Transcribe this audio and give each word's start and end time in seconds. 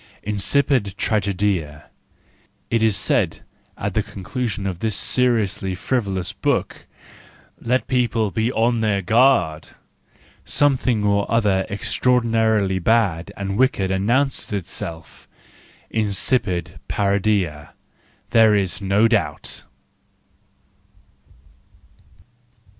PREFACE 0.23 0.23
TO 0.23 0.31
THE 0.31 0.39
SECOND 0.39 0.65
EDITION 0.65 0.93
3 0.95 0.95
Incipit 0.95 0.97
tragcedia:, 0.97 1.83
it 2.71 2.81
is 2.81 2.97
said 2.97 3.39
at 3.77 3.93
the 3.93 4.01
conclusion 4.01 4.65
of 4.65 4.79
this 4.79 4.95
seriously 4.95 5.75
frivolous 5.75 6.33
book; 6.33 6.87
let 7.59 7.85
people 7.85 8.31
be 8.31 8.51
on 8.51 8.81
their 8.81 9.03
guard! 9.03 9.67
Something 10.43 11.03
or 11.03 11.29
other 11.31 11.67
extraordinarily 11.69 12.79
bad 12.79 13.31
and 13.37 13.59
wicked 13.59 13.91
announces 13.91 14.51
itself: 14.53 15.27
incipitparodia,, 15.93 17.73
there 18.31 18.55
is 18.55 18.81
no 18.81 19.07
doubt 19.07 19.65